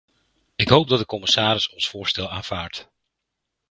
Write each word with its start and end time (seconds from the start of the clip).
Ik 0.55 0.67
hoop 0.67 0.87
dat 0.87 0.99
de 0.99 1.05
commissaris 1.05 1.69
ons 1.69 1.89
voorstel 1.89 2.29
aanvaardt. 2.29 2.89